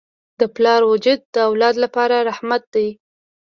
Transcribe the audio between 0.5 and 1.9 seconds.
پلار وجود د اولاد